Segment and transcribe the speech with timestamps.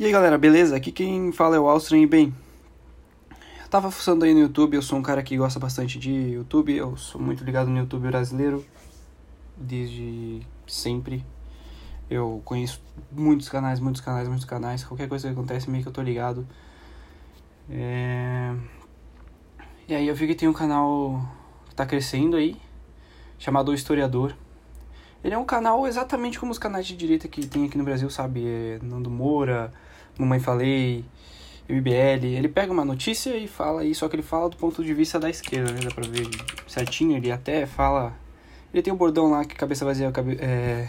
[0.00, 0.76] E aí galera, beleza?
[0.76, 2.32] Aqui quem fala é o Alstron e bem,
[3.60, 6.72] eu tava fuçando aí no YouTube, eu sou um cara que gosta bastante de YouTube,
[6.72, 8.64] eu sou muito ligado no YouTube brasileiro
[9.56, 11.26] desde sempre.
[12.08, 12.80] Eu conheço
[13.10, 16.46] muitos canais, muitos canais, muitos canais, qualquer coisa que acontece meio que eu tô ligado.
[17.68, 18.54] É...
[19.88, 21.28] E aí eu vi que tem um canal
[21.68, 22.56] que tá crescendo aí,
[23.36, 24.32] chamado O Historiador.
[25.24, 28.08] Ele é um canal exatamente como os canais de direita que tem aqui no Brasil,
[28.08, 28.46] sabe?
[28.46, 29.72] É Nando Moura,
[30.18, 31.04] Mamãe Falei,
[31.68, 32.26] MBL.
[32.26, 35.18] Ele pega uma notícia e fala aí, só que ele fala do ponto de vista
[35.18, 35.80] da esquerda, né?
[35.82, 36.28] Dá pra ver
[36.66, 37.16] certinho.
[37.16, 38.14] Ele até fala.
[38.74, 40.36] Ele tem o um bordão lá que cabeça vazia, cabe...
[40.40, 40.88] é...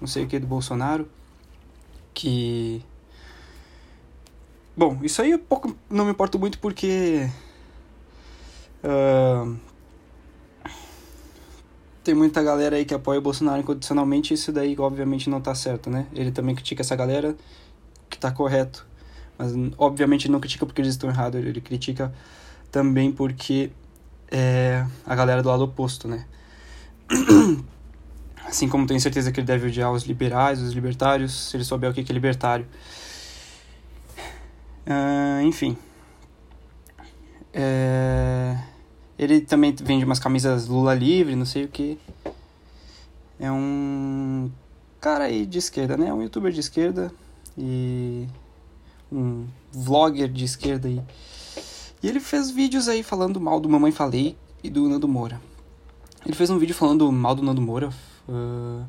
[0.00, 1.08] não sei o que, do Bolsonaro.
[2.12, 2.82] Que.
[4.76, 7.28] Bom, isso aí eu pouco não me importo muito porque.
[8.84, 9.56] Uh,
[12.04, 15.90] tem muita galera aí que apoia o Bolsonaro incondicionalmente, isso daí obviamente não tá certo,
[15.90, 16.06] né?
[16.14, 17.36] Ele também critica essa galera
[18.18, 18.84] que tá correto.
[19.38, 22.12] Mas obviamente não critica porque eles estão errados, ele critica
[22.72, 23.70] também porque
[24.30, 26.26] é a galera do lado oposto, né?
[28.44, 31.90] Assim como tenho certeza que ele deve odiar os liberais, os libertários, se ele souber
[31.90, 32.66] o que é libertário.
[34.86, 35.76] Uh, enfim.
[37.52, 38.58] É...
[39.18, 41.98] Ele também vende umas camisas Lula livre, não sei o que.
[43.38, 44.50] É um
[45.00, 46.12] cara aí de esquerda, né?
[46.12, 47.12] Um youtuber de esquerda
[47.58, 48.28] e
[49.10, 51.02] um vlogger de esquerda aí.
[52.00, 55.40] E ele fez vídeos aí falando mal do Mamãe Falei e do Nando Moura.
[56.24, 57.88] Ele fez um vídeo falando mal do Nando Moura.
[58.28, 58.86] Uh,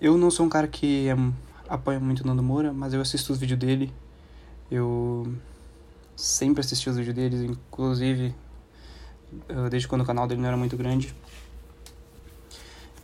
[0.00, 1.16] eu não sou um cara que é,
[1.68, 3.92] apoia muito o Nando Moura, mas eu assisto os vídeos dele.
[4.70, 5.34] Eu
[6.16, 8.34] sempre assisti os vídeos deles, inclusive
[9.50, 11.14] uh, desde quando o canal dele não era muito grande.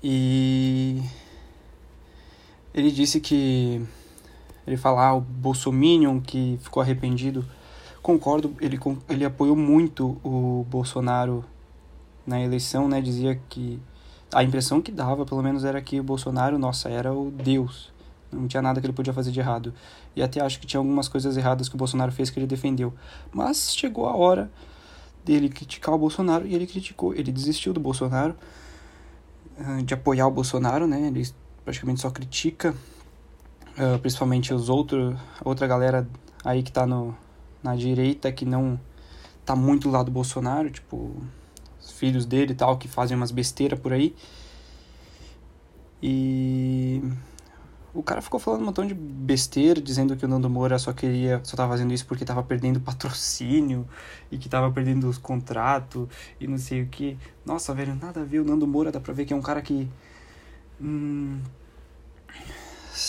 [0.03, 1.03] E
[2.73, 3.87] ele disse que
[4.67, 7.45] ele falar ah, o Bolsominion que ficou arrependido.
[8.03, 11.45] Concordo, ele, ele apoiou muito o Bolsonaro
[12.27, 13.01] na eleição, né?
[13.01, 13.81] Dizia que
[14.33, 17.93] a impressão que dava, pelo menos, era que o Bolsonaro, nossa, era o Deus.
[18.33, 19.75] Não tinha nada que ele podia fazer de errado.
[20.15, 22.95] E até acho que tinha algumas coisas erradas que o Bolsonaro fez que ele defendeu.
[23.33, 24.51] Mas chegou a hora
[25.25, 27.13] dele criticar o Bolsonaro e ele criticou.
[27.13, 28.37] Ele desistiu do Bolsonaro,
[29.59, 31.09] ah, de apoiar o Bolsonaro, né?
[31.09, 31.29] Ele
[31.65, 32.75] praticamente só critica
[33.79, 36.09] uh, principalmente os outros, outra galera
[36.45, 37.15] aí que tá no,
[37.63, 38.79] na direita que não
[39.45, 41.15] tá muito do lado do Bolsonaro, tipo,
[41.81, 44.15] os filhos dele e tal, que fazem umas besteiras por aí.
[46.03, 47.03] E
[47.93, 51.41] o cara ficou falando um montão de besteira, dizendo que o Nando Moura só queria,
[51.43, 53.87] só tava fazendo isso porque tava perdendo patrocínio
[54.31, 56.09] e que tava perdendo os contratos
[56.39, 57.19] e não sei o que.
[57.45, 58.41] Nossa, velho, nada a ver.
[58.41, 59.89] O Nando Moura dá pra ver que é um cara que.
[60.81, 61.41] Hum,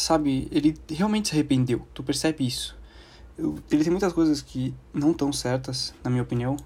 [0.02, 1.86] sabe, ele realmente se arrependeu.
[1.94, 2.78] Tu percebe isso.
[3.38, 6.58] Eu, ele tem muitas coisas que não estão certas, na minha opinião,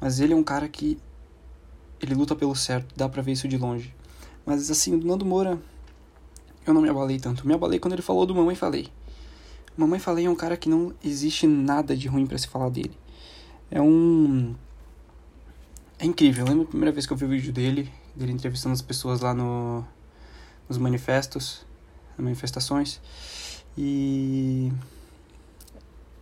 [0.00, 0.98] mas ele é um cara que
[2.00, 3.94] ele luta pelo certo, dá pra ver isso de longe.
[4.44, 5.60] Mas assim, o Nando Moura,
[6.66, 7.46] eu não me abalei tanto.
[7.46, 8.88] Me abalei quando ele falou do Mamãe Falei.
[9.76, 12.96] Mamãe Falei é um cara que não existe nada de ruim para se falar dele.
[13.70, 14.54] É um.
[15.98, 16.44] É incrível.
[16.44, 19.20] Eu lembro a primeira vez que eu vi o vídeo dele, dele entrevistando as pessoas
[19.20, 19.84] lá no,
[20.68, 21.64] nos manifestos
[22.20, 23.00] manifestações.
[23.76, 24.72] E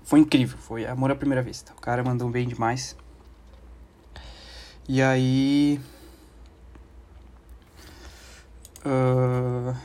[0.04, 1.72] foi incrível, foi amor à primeira vista.
[1.76, 2.96] O cara mandou bem demais.
[4.88, 5.78] E aí.
[8.86, 9.76] Uh,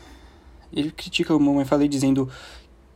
[0.72, 2.30] ele critica o Mamãe Falei dizendo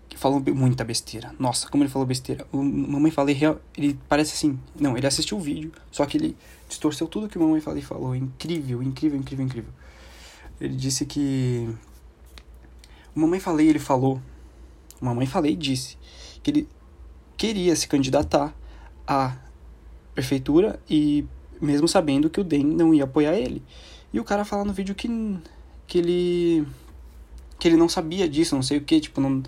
[0.08, 1.34] que falou muita besteira.
[1.38, 2.48] Nossa, como ele falou besteira.
[2.52, 3.38] O Mamãe Falei,
[3.78, 4.58] ele parece assim.
[4.80, 6.38] Não, ele assistiu o vídeo, só que ele
[6.70, 8.16] distorceu tudo que o Mamãe Falei falou.
[8.16, 9.72] Incrível, incrível, incrível, incrível.
[10.62, 11.70] Ele disse que
[13.18, 14.22] Mamãe Falei, ele falou,
[15.02, 15.98] Mamãe Falei disse
[16.44, 16.70] que ele
[17.36, 18.54] queria se candidatar
[19.08, 19.36] à
[20.14, 21.26] prefeitura e
[21.60, 23.64] mesmo sabendo que o DEM não ia apoiar ele.
[24.14, 25.10] E o cara fala no vídeo que,
[25.88, 26.68] que ele
[27.60, 29.40] que ele não sabia disso, não sei o que, tipo, não,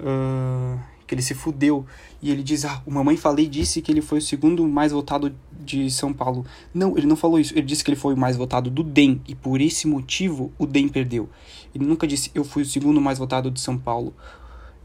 [0.00, 1.86] uh, que ele se fudeu.
[2.20, 5.34] E ele diz: Ah, o Mamãe Falei disse que ele foi o segundo mais votado
[5.64, 6.44] de São Paulo.
[6.74, 7.52] Não, ele não falou isso.
[7.54, 9.20] Ele disse que ele foi o mais votado do DEM.
[9.26, 11.28] E por esse motivo o DEM perdeu.
[11.74, 14.14] Ele nunca disse: Eu fui o segundo mais votado de São Paulo.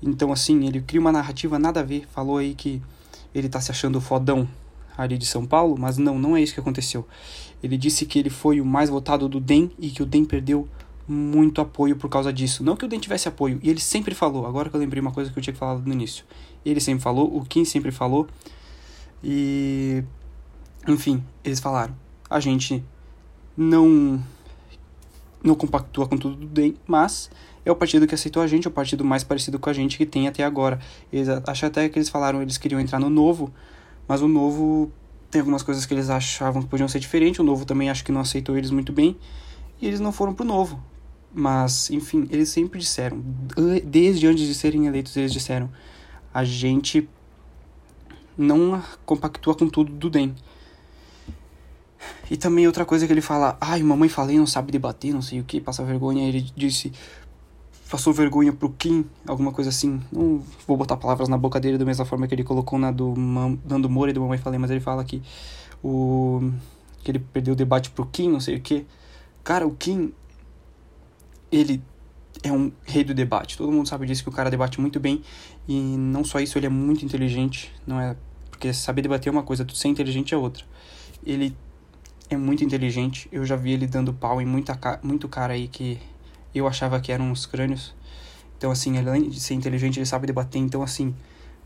[0.02, 2.08] Então, assim, ele cria uma narrativa nada a ver.
[2.12, 2.82] Falou aí que
[3.34, 4.48] ele tá se achando fodão
[4.98, 7.08] ali de São Paulo, mas não, não é isso que aconteceu.
[7.64, 10.68] Ele disse que ele foi o mais votado do DEM e que o DEM perdeu
[11.12, 12.64] muito apoio por causa disso.
[12.64, 15.12] Não que o DEM tivesse apoio, e ele sempre falou, agora que eu lembrei uma
[15.12, 16.26] coisa que eu tinha falado no início.
[16.66, 18.28] Ele sempre falou, o Kim sempre falou,
[19.24, 20.04] e.
[20.88, 21.96] Enfim, eles falaram.
[22.30, 22.84] A gente
[23.56, 24.24] não
[25.44, 27.30] não compactua com tudo do DEM, mas
[27.66, 29.98] é o partido que aceitou a gente, é o partido mais parecido com a gente
[29.98, 30.80] que tem até agora.
[31.12, 33.52] Eles, acho até que eles falaram eles queriam entrar no novo,
[34.08, 34.92] mas o novo
[35.30, 38.12] tem algumas coisas que eles achavam que podiam ser diferentes, o novo também acho que
[38.12, 39.18] não aceitou eles muito bem,
[39.82, 40.80] e eles não foram pro novo.
[41.34, 43.24] Mas, enfim, eles sempre disseram,
[43.86, 45.70] desde antes de serem eleitos, eles disseram:
[46.34, 47.08] a gente
[48.38, 50.36] não compactua com tudo do DEM.
[52.30, 55.40] E também outra coisa que ele fala, ai, mamãe falei, não sabe debater, não sei
[55.40, 56.28] o que, passa vergonha.
[56.28, 56.92] Ele disse,
[57.90, 60.02] passou vergonha pro Kim, alguma coisa assim.
[60.12, 63.14] Não vou botar palavras na boca dele da mesma forma que ele colocou na do
[63.66, 65.22] Nando Moura e do Mamãe Falei, mas ele fala que
[65.84, 66.52] o
[67.04, 68.86] que ele perdeu o debate pro Kim, não sei o que.
[69.44, 70.14] Cara, o Kim
[71.52, 71.82] ele
[72.44, 73.58] é um rei do debate.
[73.58, 75.22] Todo mundo sabe disso que o cara debate muito bem
[75.68, 78.16] e não só isso, ele é muito inteligente, não é
[78.50, 80.64] porque saber debater é uma coisa, ser inteligente é outra.
[81.26, 81.56] Ele
[82.30, 83.28] é muito inteligente.
[83.32, 86.00] Eu já vi ele dando pau em muita muito cara aí que
[86.54, 87.94] eu achava que eram os crânios.
[88.58, 90.62] Então, assim, além de ser inteligente, ele sabe debater.
[90.62, 91.16] Então, assim,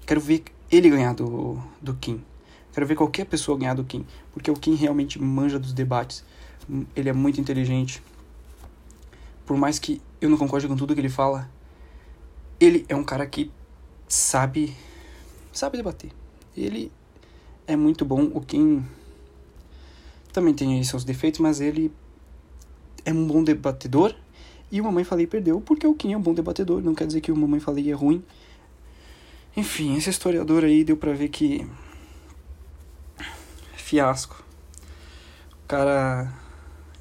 [0.05, 2.23] quero ver ele ganhar do, do Kim.
[2.71, 4.05] Quero ver qualquer pessoa ganhar do Kim.
[4.33, 6.23] Porque o Kim realmente manja dos debates.
[6.95, 8.01] Ele é muito inteligente.
[9.45, 11.49] Por mais que eu não concorde com tudo que ele fala,
[12.59, 13.51] ele é um cara que
[14.07, 14.75] sabe
[15.51, 16.11] sabe debater.
[16.55, 16.91] Ele
[17.67, 18.31] é muito bom.
[18.33, 18.85] O Kim
[20.33, 21.91] também tem seus defeitos, mas ele
[23.05, 24.15] é um bom debatedor
[24.71, 27.21] e o Mamãe Falei perdeu porque o Kim é um bom debatedor, não quer dizer
[27.21, 28.23] que o Mamãe Falei é ruim.
[29.55, 31.65] Enfim, esse historiador aí deu pra ver que.
[33.75, 34.43] Fiasco.
[35.63, 36.33] O cara.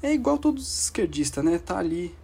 [0.01, 1.57] É igual todos os esquerdistas, né?
[1.57, 2.15] Tá ali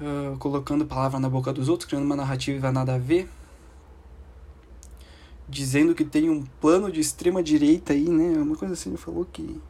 [0.00, 3.28] uh, colocando palavra na boca dos outros, criando uma narrativa nada a ver.
[5.48, 8.38] Dizendo que tem um plano de extrema direita aí, né?
[8.38, 9.60] Uma coisa assim, ele falou que.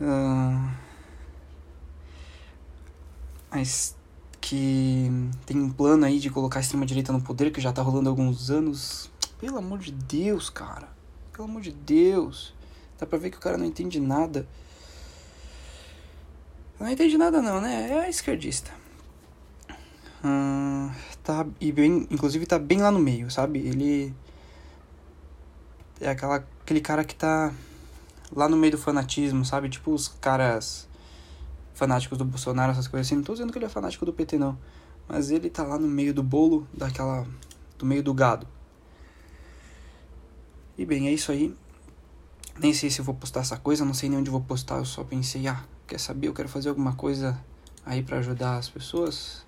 [0.00, 0.86] Uh,
[4.40, 5.10] que
[5.44, 8.12] tem um plano aí de colocar a extrema-direita no poder que já tá rolando há
[8.12, 9.10] alguns anos.
[9.40, 10.88] Pelo amor de Deus, cara.
[11.32, 12.54] Pelo amor de Deus.
[12.98, 14.46] Dá pra ver que o cara não entende nada.
[16.78, 18.04] Não entende nada não, né?
[18.04, 18.70] É esquerdista.
[21.22, 23.58] Tá, e bem, inclusive tá bem lá no meio, sabe?
[23.58, 24.14] Ele
[26.00, 27.52] é aquela, aquele cara que tá
[28.32, 29.68] lá no meio do fanatismo, sabe?
[29.68, 30.88] Tipo os caras
[31.74, 33.16] fanáticos do Bolsonaro, essas coisas assim.
[33.16, 34.58] Não tô dizendo que ele é fanático do PT, não.
[35.08, 37.26] Mas ele tá lá no meio do bolo, daquela.
[37.78, 38.46] do meio do gado.
[40.78, 41.54] E bem, é isso aí.
[42.58, 44.76] Nem sei se vou postar essa coisa, não sei nem onde vou postar.
[44.76, 46.28] Eu só pensei, ah, quer saber?
[46.28, 47.38] Eu quero fazer alguma coisa
[47.84, 49.45] aí para ajudar as pessoas.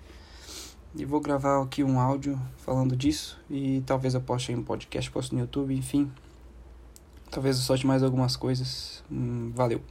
[0.95, 3.39] E vou gravar aqui um áudio falando disso.
[3.49, 6.11] E talvez eu poste aí um podcast, posto no YouTube, enfim.
[7.29, 9.03] Talvez eu solte mais algumas coisas.
[9.11, 9.81] Hum, valeu.